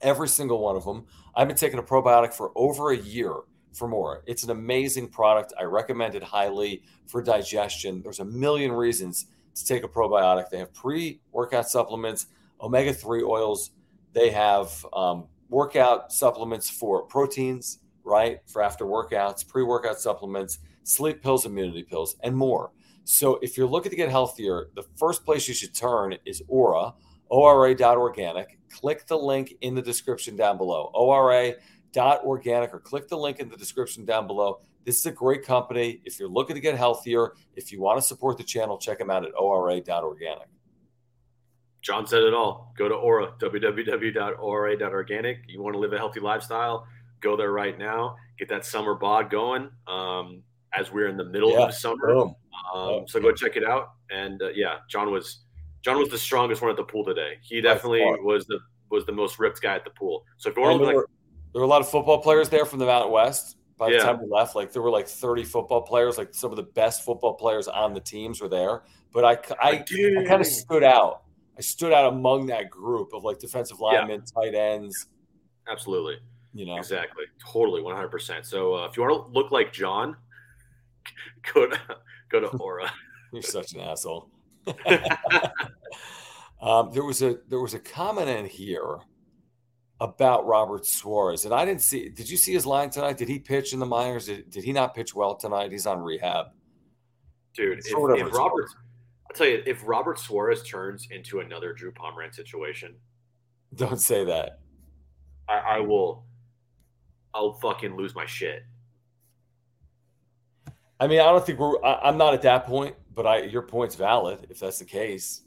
[0.01, 1.05] every single one of them.
[1.35, 3.33] I've been taking a probiotic for over a year
[3.73, 4.23] for more.
[4.25, 5.53] It's an amazing product.
[5.59, 8.01] I recommend it highly for digestion.
[8.01, 10.49] There's a million reasons to take a probiotic.
[10.49, 12.27] They have pre workout supplements,
[12.61, 13.71] omega 3 oils.
[14.13, 18.39] They have um, workout supplements for proteins, right?
[18.47, 22.71] For after workouts, pre workout supplements, sleep pills, immunity pills, and more.
[23.03, 26.93] So if you're looking to get healthier, the first place you should turn is Ora,
[27.29, 28.57] ORA.organic.
[28.69, 33.57] Click the link in the description down below, ORA.organic, or click the link in the
[33.57, 34.59] description down below.
[34.85, 36.01] This is a great company.
[36.05, 39.09] If you're looking to get healthier, if you want to support the channel, check them
[39.09, 40.47] out at ORA.organic.
[41.81, 42.73] John said it all.
[42.77, 45.37] Go to Ora, www.ora.organic.
[45.47, 46.85] You want to live a healthy lifestyle?
[47.21, 48.17] Go there right now.
[48.37, 49.69] Get that summer bod going.
[49.87, 52.25] Um, as we're in the middle Yeah, of summer,
[52.73, 53.93] um, so go check it out.
[54.11, 55.45] And uh, yeah, John was
[55.83, 57.37] John was the strongest one at the pool today.
[57.41, 60.23] He definitely was the was the most ripped guy at the pool.
[60.37, 61.07] So if you want to there, like were,
[61.53, 63.55] there were a lot of football players there from the Mountain West.
[63.77, 64.03] By the Yeah.
[64.03, 67.05] time we left, like there were like 30 football players, like some of the best
[67.05, 68.81] football players on the teams were there.
[69.13, 69.71] But I, I,
[70.17, 71.21] I kind of stood out.
[71.57, 73.99] I stood out among that group of like defensive Yeah.
[73.99, 75.07] linemen, tight ends.
[75.69, 76.17] absolutely,
[76.53, 78.45] You know, exactly, totally, one hundred percent.
[78.45, 80.17] So uh, if you want to look like John,
[81.53, 81.79] go to
[82.31, 82.91] go to Ora.
[83.31, 84.29] you're such an asshole.
[86.61, 88.97] um, there was a there was a comment in here
[90.01, 92.09] about Robert Suarez, and I didn't see.
[92.09, 93.17] Did you see his line tonight?
[93.17, 94.27] Did he pitch in the minors?
[94.27, 95.71] Did, did he not pitch well tonight?
[95.71, 96.47] He's on rehab.
[97.55, 98.69] Dude, if, if Robert.
[99.29, 102.95] I'll tell you, if Robert Suarez turns into another Drew Pomeranz situation,
[103.75, 104.59] Don't say that.
[105.47, 106.25] I, I will,
[107.33, 108.63] I'll fucking lose my shit.
[110.99, 111.83] I mean, I don't think we're.
[111.83, 115.41] I, am not at that point, but I your point's valid if that's the case.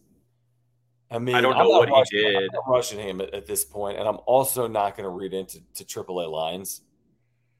[1.10, 2.50] I mean, I don't know what rushing, he did.
[2.54, 5.60] I'm rushing him at, at, this point, and I'm also not going to read into
[5.74, 6.80] to AAA lines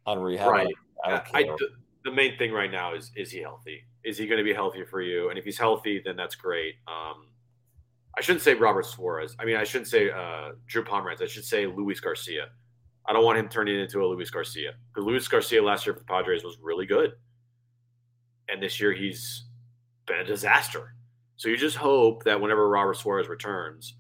[0.06, 0.50] on rehab.
[0.50, 0.74] Right.
[1.04, 1.56] I, I, I
[2.04, 3.84] the, main thing right now is is he healthy?
[4.04, 5.28] Is he going to be healthy for you?
[5.28, 6.76] And if he's healthy, then that's great.
[6.88, 7.26] Um,
[8.16, 9.36] I shouldn't say Robert Suarez.
[9.38, 11.22] I mean, I shouldn't say uh, Drew Pomeranz.
[11.22, 12.48] I should say Luis Garcia.
[13.06, 16.00] I don't want him turning into a Luis Garcia because Luis Garcia last year for
[16.00, 17.12] the Padres was really good,
[18.48, 19.44] and this year he's
[20.06, 20.94] been a disaster.
[21.36, 23.94] So you just hope that whenever Robert Suarez returns,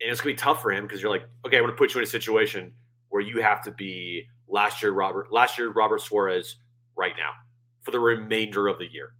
[0.00, 2.00] and it's gonna be tough for him because you're like, okay, I'm gonna put you
[2.00, 2.72] in a situation
[3.08, 6.56] where you have to be last year Robert last year Robert Suarez
[6.96, 7.30] right now
[7.82, 9.14] for the remainder of the year.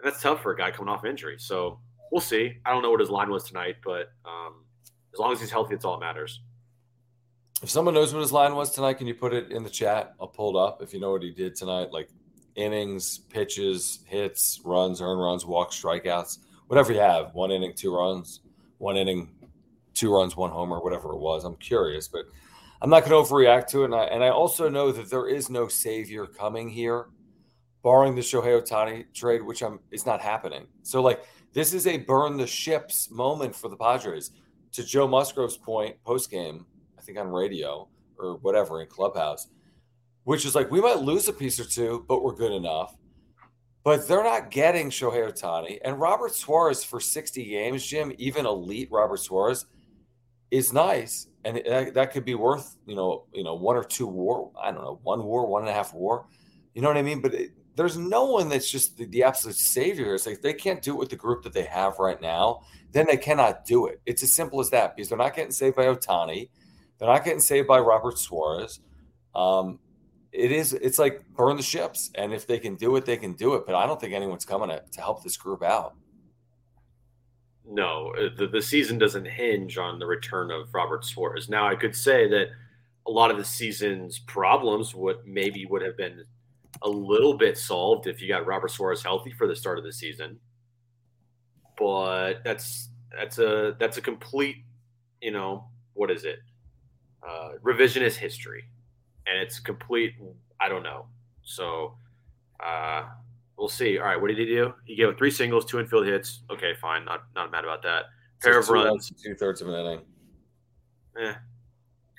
[0.00, 1.36] And that's tough for a guy coming off injury.
[1.38, 1.80] So
[2.12, 2.58] we'll see.
[2.64, 4.64] I don't know what his line was tonight, but um,
[5.12, 6.40] as long as he's healthy, it's all that matters.
[7.62, 10.14] If someone knows what his line was tonight, can you put it in the chat?
[10.20, 12.10] I'll pull it up if you know what he did tonight, like
[12.56, 16.38] innings, pitches, hits, runs, earn runs, walks, strikeouts,
[16.68, 17.34] whatever you have.
[17.34, 18.40] One inning, two runs,
[18.78, 19.30] one inning,
[19.94, 21.44] two runs, one homer, whatever it was.
[21.44, 22.26] I'm curious, but
[22.82, 23.86] I'm not going to overreact to it.
[23.86, 27.06] And I, and I also know that there is no savior coming here,
[27.82, 30.66] barring the Shohei Ohtani trade, which I'm it's not happening.
[30.82, 34.32] So like this is a burn the ships moment for the Padres.
[34.72, 36.66] To Joe Musgrove's point post game,
[36.98, 37.88] I think on radio
[38.18, 39.48] or whatever in clubhouse
[40.24, 42.96] which is like we might lose a piece or two, but we're good enough.
[43.84, 48.88] But they're not getting Shohei Ohtani and Robert Suarez for 60 games, Jim, even elite
[48.90, 49.66] Robert Suarez
[50.50, 51.26] is nice.
[51.44, 51.60] And
[51.94, 54.50] that could be worth, you know, you know, one or two war.
[54.58, 56.26] I don't know, one war, one and a half war.
[56.74, 57.20] You know what I mean?
[57.20, 60.14] But it, there's no one that's just the, the absolute savior.
[60.14, 63.06] It's like they can't do it with the group that they have right now, then
[63.06, 64.00] they cannot do it.
[64.06, 66.48] It's as simple as that because they're not getting saved by Ohtani.
[66.98, 68.80] They're not getting saved by Robert Suarez.
[69.34, 69.80] Um,
[70.34, 73.34] it is it's like burn the ships and if they can do it they can
[73.34, 75.94] do it but i don't think anyone's coming to, to help this group out.
[77.66, 81.48] No uh, the, the season doesn't hinge on the return of robert suarez.
[81.48, 82.48] Now i could say that
[83.06, 86.24] a lot of the season's problems would maybe would have been
[86.82, 89.92] a little bit solved if you got robert suarez healthy for the start of the
[89.92, 90.38] season.
[91.78, 94.56] But that's that's a that's a complete
[95.22, 96.40] you know what is it?
[97.26, 98.64] Uh, revisionist history
[99.26, 100.14] and it's complete.
[100.60, 101.06] I don't know.
[101.42, 101.96] So
[102.64, 103.04] uh,
[103.56, 103.98] we'll see.
[103.98, 104.74] All right, what did he do?
[104.84, 106.42] He gave up three singles, two infield hits.
[106.50, 107.04] Okay, fine.
[107.04, 108.04] Not not mad about that.
[108.42, 110.00] Pair of runs, two thirds of an inning.
[111.18, 111.36] Yeah.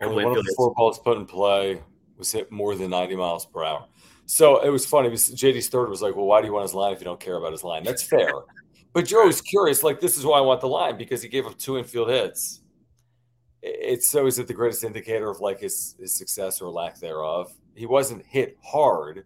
[0.02, 1.82] Only one of the four balls put in play
[2.18, 3.86] was hit more than 90 miles per hour.
[4.26, 6.74] So it was funny because JD's third was like, Well, why do you want his
[6.74, 7.84] line if you don't care about his line?
[7.84, 8.32] That's fair.
[8.94, 11.46] but Joe was curious, like, this is why I want the line because he gave
[11.46, 12.62] up two infield hits
[13.66, 17.52] it's so is it the greatest indicator of like his, his success or lack thereof.
[17.74, 19.26] He wasn't hit hard,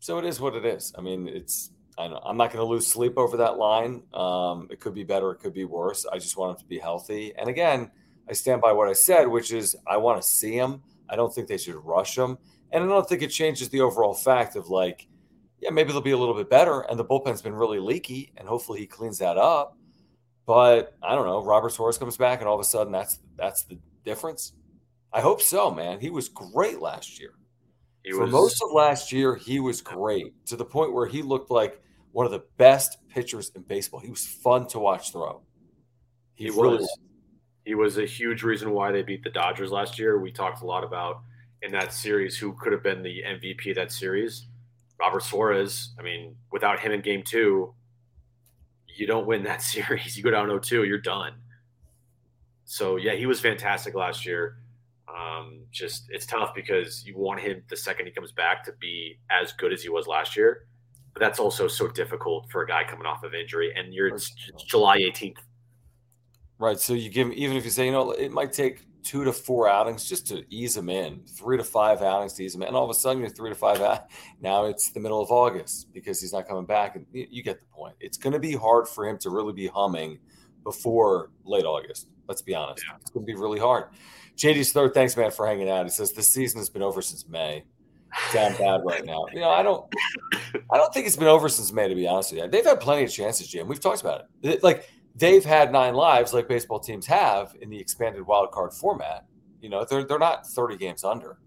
[0.00, 0.92] so it is what it is.
[0.98, 4.02] I mean, it's I I'm not going to lose sleep over that line.
[4.12, 6.04] Um, it could be better, it could be worse.
[6.12, 7.32] I just want him to be healthy.
[7.38, 7.90] And again,
[8.28, 10.82] I stand by what I said, which is I want to see him.
[11.08, 12.36] I don't think they should rush him,
[12.72, 15.06] and I don't think it changes the overall fact of like,
[15.60, 16.80] yeah, maybe they'll be a little bit better.
[16.80, 19.76] And the bullpen's been really leaky, and hopefully he cleans that up.
[20.46, 21.42] But I don't know.
[21.42, 24.52] Robert Suarez comes back, and all of a sudden, that's that's the difference.
[25.12, 26.00] I hope so, man.
[26.00, 27.34] He was great last year.
[28.04, 28.32] He For was...
[28.32, 31.80] most of last year, he was great to the point where he looked like
[32.12, 34.00] one of the best pitchers in baseball.
[34.00, 35.42] He was fun to watch throw.
[36.34, 36.80] He, he really was.
[36.80, 36.98] was.
[37.64, 40.18] He was a huge reason why they beat the Dodgers last year.
[40.18, 41.22] We talked a lot about
[41.62, 44.46] in that series who could have been the MVP of that series.
[45.00, 45.94] Robert Suarez.
[45.98, 47.74] I mean, without him in game two,
[48.94, 50.16] you don't win that series.
[50.16, 51.34] You go down 0-2, you're done.
[52.64, 54.56] So yeah, he was fantastic last year.
[55.14, 59.18] Um, just it's tough because you want him the second he comes back to be
[59.30, 60.66] as good as he was last year,
[61.12, 63.72] but that's also so difficult for a guy coming off of injury.
[63.76, 64.34] And you're it's
[64.66, 65.36] July 18th,
[66.58, 66.80] right?
[66.80, 69.32] So you give him even if you say you know it might take two to
[69.32, 72.68] four outings just to ease him in, three to five outings to ease him in.
[72.68, 74.06] And all of a sudden, you're three to five out.
[74.40, 76.96] Now it's the middle of August because he's not coming back.
[76.96, 77.94] And you get the point.
[78.00, 80.18] It's going to be hard for him to really be humming
[80.64, 82.08] before late August.
[82.28, 82.84] Let's be honest.
[82.86, 82.96] Yeah.
[83.00, 83.84] It's going to be really hard.
[84.36, 85.84] JD's third, thanks, man, for hanging out.
[85.84, 87.64] He says this season has been over since May.
[88.32, 89.26] Damn bad right now.
[89.32, 89.92] You know, I don't,
[90.70, 91.88] I don't think it's been over since May.
[91.88, 93.66] To be honest with you, they've had plenty of chances, Jim.
[93.66, 94.62] We've talked about it.
[94.62, 99.26] Like they've had nine lives like baseball teams have in the expanded wild card format.
[99.60, 101.38] You know, they're they're not 30 games under.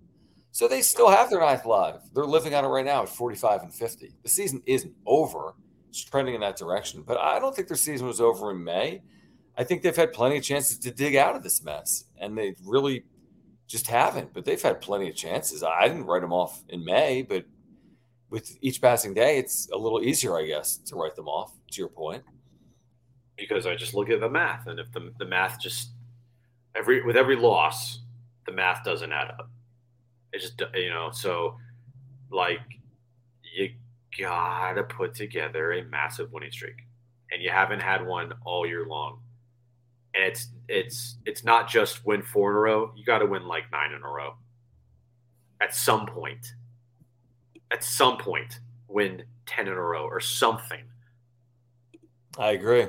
[0.51, 2.01] So they still have their ninth live.
[2.13, 4.13] They're living on it right now at 45 and 50.
[4.23, 5.53] The season isn't over.
[5.89, 7.03] It's trending in that direction.
[7.05, 9.03] But I don't think their season was over in May.
[9.55, 12.05] I think they've had plenty of chances to dig out of this mess.
[12.19, 13.03] And they really
[13.67, 14.33] just haven't.
[14.33, 15.61] But they've had plenty of chances.
[15.61, 17.45] I didn't write them off in May, but
[18.31, 21.53] with each passing day, it's a little easier, I guess, to write them off.
[21.71, 22.23] To your point,
[23.37, 25.91] because I just look at the math, and if the the math just
[26.75, 27.99] every with every loss,
[28.45, 29.49] the math doesn't add up.
[30.33, 31.57] It just you know so
[32.31, 32.59] like
[33.55, 33.71] you
[34.19, 36.85] gotta put together a massive winning streak,
[37.31, 39.19] and you haven't had one all year long.
[40.13, 42.91] And it's it's it's not just win four in a row.
[42.95, 44.35] You got to win like nine in a row.
[45.61, 46.53] At some point,
[47.71, 50.83] at some point, win ten in a row or something.
[52.37, 52.87] I agree.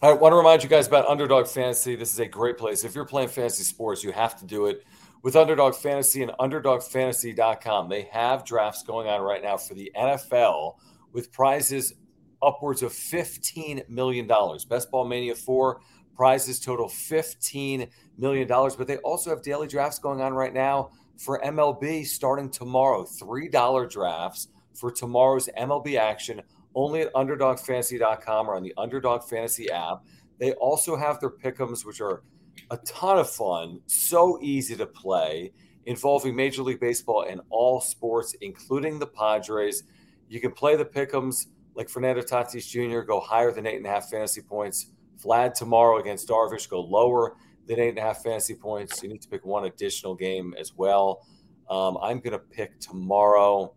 [0.00, 1.96] I want to remind you guys about Underdog Fantasy.
[1.96, 2.84] This is a great place.
[2.84, 4.84] If you're playing fantasy sports, you have to do it
[5.22, 7.88] with Underdog Fantasy and UnderdogFantasy.com.
[7.88, 10.76] They have drafts going on right now for the NFL
[11.12, 11.94] with prizes
[12.40, 14.30] upwards of $15 million.
[14.68, 15.80] Best Ball Mania 4
[16.14, 18.46] prizes total $15 million.
[18.46, 23.02] But they also have daily drafts going on right now for MLB starting tomorrow.
[23.02, 26.40] $3 drafts for tomorrow's MLB action
[26.74, 30.04] only at UnderdogFantasy.com or on the Underdog Fantasy app.
[30.38, 32.22] They also have their pickums, which are–
[32.70, 35.52] a ton of fun, so easy to play,
[35.86, 39.84] involving Major League Baseball and all sports, including the Padres.
[40.28, 43.90] You can play the pickums like Fernando Tatis Jr., go higher than eight and a
[43.90, 44.90] half fantasy points.
[45.22, 49.02] Vlad tomorrow against Darvish, go lower than eight and a half fantasy points.
[49.02, 51.26] You need to pick one additional game as well.
[51.70, 53.74] Um, I'm going to pick tomorrow.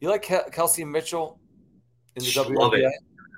[0.00, 1.40] You like Kelsey Mitchell
[2.18, 2.58] in the WNBA?
[2.58, 2.92] Love it.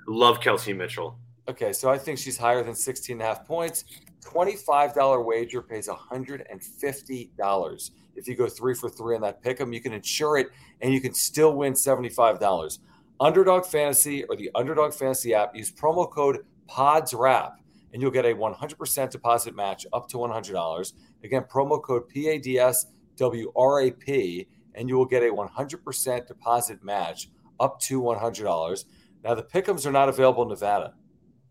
[0.07, 1.17] Love Kelsey Mitchell.
[1.47, 3.85] Okay, so I think she's higher than 16 and a half points.
[4.23, 7.91] $25 wager pays $150.
[8.15, 10.49] If you go three for three on that pick 'em, you can insure it
[10.81, 12.79] and you can still win $75.
[13.19, 17.53] Underdog Fantasy or the Underdog Fantasy app, use promo code PADSWRAP
[17.93, 20.93] and you'll get a 100% deposit match up to $100.
[21.23, 27.29] Again, promo code PADSWRAP and you will get a 100% deposit match
[27.61, 28.85] up to $100.
[29.23, 30.95] Now, the pickums are not available in Nevada,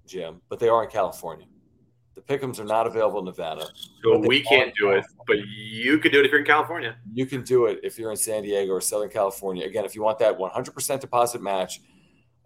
[0.06, 1.46] Jim, but they are in California.
[2.16, 3.66] The pickums are not available in Nevada.
[4.02, 6.96] So we can't do it, but you could do it if you're in California.
[7.14, 9.64] You can do it if you're in San Diego or Southern California.
[9.64, 11.80] Again, if you want that 100% deposit match,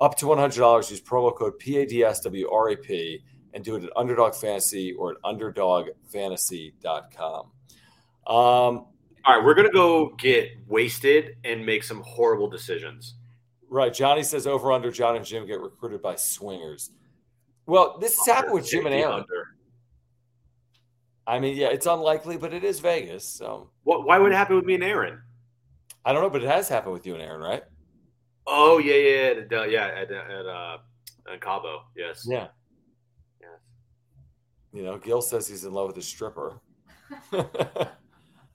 [0.00, 3.22] up to $100, use promo code PADSWRAP
[3.54, 7.46] and do it at Underdog Fantasy or at UnderdogFantasy.com.
[8.26, 8.92] Um, All
[9.26, 13.14] right, we're going to go get wasted and make some horrible decisions.
[13.74, 13.92] Right.
[13.92, 16.92] Johnny says over under John and Jim get recruited by swingers.
[17.66, 19.14] Well, this has happened with Jim and Aaron.
[19.14, 19.48] Under.
[21.26, 23.26] I mean, yeah, it's unlikely, but it is Vegas.
[23.26, 24.06] So, what?
[24.06, 25.20] Why would it happen with me and Aaron?
[26.04, 27.64] I don't know, but it has happened with you and Aaron, right?
[28.46, 30.78] Oh yeah, yeah, uh, yeah, at, at uh,
[31.32, 32.24] at Cabo, yes.
[32.30, 32.46] Yeah.
[33.40, 33.58] Yes.
[34.72, 36.60] You know, Gil says he's in love with a stripper.
[37.32, 37.48] um,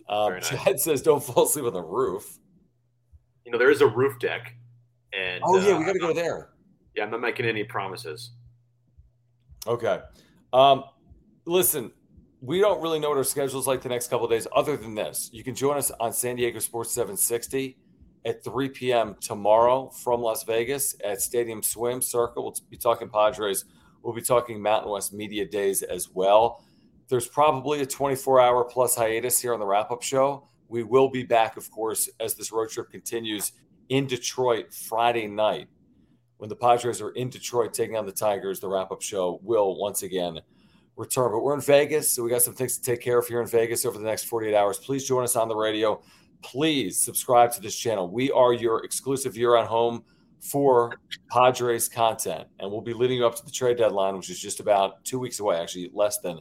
[0.08, 0.48] nice.
[0.48, 2.40] Chad says, "Don't fall asleep on the roof."
[3.44, 4.56] You know, there is a roof deck,
[5.42, 6.50] and oh yeah, uh, we got to go there.
[6.96, 8.32] Yeah, I'm not making any promises.
[9.68, 10.00] Okay.
[10.54, 10.84] Um,
[11.46, 11.92] listen,
[12.42, 14.96] we don't really know what our schedule is like the next couple days other than
[14.96, 15.30] this.
[15.32, 17.78] You can join us on San Diego Sports 760
[18.26, 19.16] at 3 p.m.
[19.22, 22.42] tomorrow from Las Vegas at Stadium Swim Circa.
[22.42, 23.66] We'll be talking Padres.
[24.02, 26.64] We'll be talking Mountain West Media Days as well.
[27.10, 30.48] There's probably a 24 hour plus hiatus here on the wrap up show.
[30.68, 33.52] We will be back, of course, as this road trip continues
[33.90, 35.68] in Detroit Friday night.
[36.38, 39.78] When the Padres are in Detroit taking on the Tigers, the wrap up show will
[39.78, 40.40] once again
[40.96, 41.32] return.
[41.32, 43.48] But we're in Vegas, so we got some things to take care of here in
[43.48, 44.78] Vegas over the next 48 hours.
[44.78, 46.02] Please join us on the radio.
[46.42, 48.10] Please subscribe to this channel.
[48.10, 50.04] We are your exclusive year on home
[50.40, 50.94] for
[51.30, 54.62] Padres content, and we'll be leading you up to the trade deadline, which is just
[54.62, 56.40] about two weeks away, actually, less than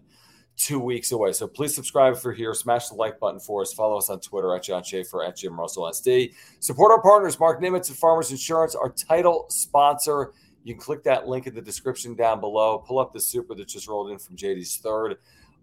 [0.58, 1.32] two weeks away.
[1.32, 2.52] So please subscribe if you're here.
[2.52, 3.72] Smash the like button for us.
[3.72, 6.34] Follow us on Twitter at John Schaefer, at Jim Russell SD.
[6.58, 10.32] Support our partners, Marc Nimetz of Farmers Insurance, our title sponsor.
[10.64, 12.84] You can click that link in the description down below.
[12.86, 15.16] Pull up the super that just rolled in from JD's third.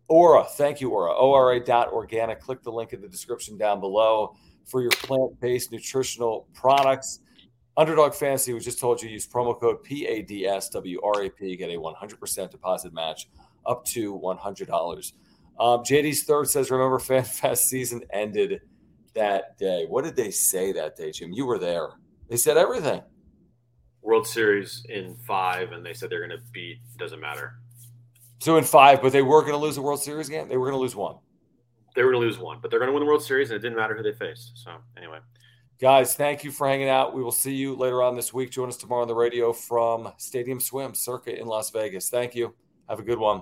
[0.07, 1.11] Ora, thank you, Ora.
[1.11, 2.39] ORA.organic.
[2.39, 4.35] Click the link in the description down below
[4.65, 7.19] for your plant based nutritional products.
[7.77, 13.27] Underdog Fantasy, we just told you, use promo code PADSWRAP, get a 100% deposit match
[13.65, 15.13] up to $100.
[15.59, 18.61] Um, JD's third says, Remember, FanFest season ended
[19.13, 19.85] that day.
[19.87, 21.31] What did they say that day, Jim?
[21.31, 21.89] You were there.
[22.29, 23.01] They said everything.
[24.01, 26.79] World Series in five, and they said they're going to beat.
[26.97, 27.55] Doesn't matter.
[28.39, 30.47] So in five, but they were going to lose the World Series game.
[30.47, 31.15] They were going to lose one.
[31.95, 33.57] They were going to lose one, but they're going to win the World Series, and
[33.57, 34.51] it didn't matter who they faced.
[34.55, 35.19] So anyway,
[35.79, 37.15] guys, thank you for hanging out.
[37.15, 38.51] We will see you later on this week.
[38.51, 42.09] Join us tomorrow on the radio from Stadium Swim Circa in Las Vegas.
[42.09, 42.53] Thank you.
[42.89, 43.41] Have a good one.